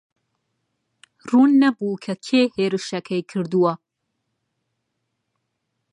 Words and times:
ڕوون 1.27 1.51
نەبوو 1.61 2.01
کە 2.03 2.13
کێ 2.25 2.41
هێرشەکەی 2.55 3.21
کردووە. 3.31 3.73